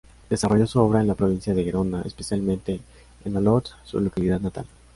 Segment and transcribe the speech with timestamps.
[0.31, 2.79] Desarrolló su obra en la provincia de Gerona, especialmente
[3.23, 4.65] en Olot, su localidad natal.